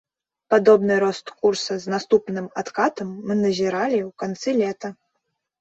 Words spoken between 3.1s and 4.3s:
мы назіралі ў